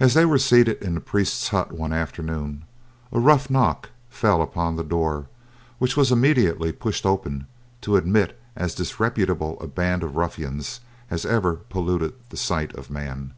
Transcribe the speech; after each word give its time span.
As 0.00 0.14
they 0.14 0.24
were 0.24 0.40
seated 0.40 0.82
in 0.82 0.94
the 0.94 1.00
priest's 1.00 1.46
hut 1.50 1.70
one 1.70 1.92
afternoon, 1.92 2.64
a 3.12 3.20
rough 3.20 3.48
knock 3.48 3.90
fell 4.10 4.42
upon 4.42 4.74
the 4.74 4.82
door 4.82 5.28
which 5.78 5.96
was 5.96 6.10
immediately 6.10 6.72
pushed 6.72 7.06
open 7.06 7.46
to 7.82 7.94
admit 7.96 8.36
as 8.56 8.74
disreputable 8.74 9.56
a 9.60 9.68
band 9.68 10.02
of 10.02 10.16
ruffians 10.16 10.80
as 11.08 11.24
ever 11.24 11.54
polluted 11.54 12.14
the 12.30 12.36
sight 12.36 12.74
of 12.74 12.90
man. 12.90 13.32